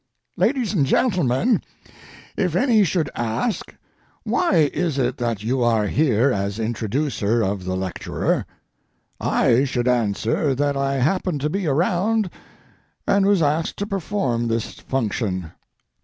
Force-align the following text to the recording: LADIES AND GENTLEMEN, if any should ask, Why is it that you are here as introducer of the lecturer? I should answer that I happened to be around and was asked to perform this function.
LADIES 0.35 0.73
AND 0.73 0.87
GENTLEMEN, 0.87 1.61
if 2.35 2.55
any 2.55 2.83
should 2.83 3.11
ask, 3.13 3.75
Why 4.23 4.71
is 4.73 4.97
it 4.97 5.17
that 5.17 5.43
you 5.43 5.61
are 5.61 5.85
here 5.85 6.31
as 6.31 6.57
introducer 6.57 7.43
of 7.43 7.65
the 7.65 7.75
lecturer? 7.75 8.47
I 9.19 9.63
should 9.63 9.87
answer 9.87 10.55
that 10.55 10.75
I 10.75 10.95
happened 10.95 11.39
to 11.41 11.51
be 11.51 11.67
around 11.67 12.31
and 13.07 13.27
was 13.27 13.43
asked 13.43 13.77
to 13.77 13.85
perform 13.85 14.47
this 14.47 14.73
function. 14.73 15.51